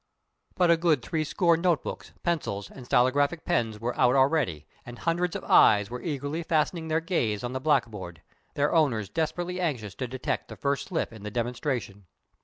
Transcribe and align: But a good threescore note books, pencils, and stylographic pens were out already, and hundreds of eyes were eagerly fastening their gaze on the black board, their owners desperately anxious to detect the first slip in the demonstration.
But 0.55 0.71
a 0.71 0.77
good 0.77 1.03
threescore 1.03 1.57
note 1.57 1.83
books, 1.83 2.11
pencils, 2.23 2.71
and 2.71 2.87
stylographic 2.87 3.45
pens 3.45 3.79
were 3.79 3.95
out 3.99 4.15
already, 4.15 4.65
and 4.83 4.97
hundreds 4.97 5.35
of 5.35 5.43
eyes 5.43 5.91
were 5.91 6.01
eagerly 6.01 6.41
fastening 6.41 6.87
their 6.87 7.01
gaze 7.01 7.43
on 7.43 7.53
the 7.53 7.61
black 7.61 7.85
board, 7.85 8.23
their 8.55 8.73
owners 8.73 9.09
desperately 9.09 9.61
anxious 9.61 9.93
to 9.93 10.07
detect 10.07 10.47
the 10.47 10.55
first 10.55 10.87
slip 10.87 11.13
in 11.13 11.21
the 11.21 11.29
demonstration. 11.29 12.07